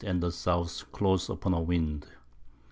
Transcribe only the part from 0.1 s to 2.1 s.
the S. close upon a Wind.